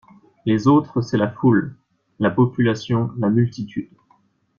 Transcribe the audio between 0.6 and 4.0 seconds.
autres c’est la foule, la population, la multitude.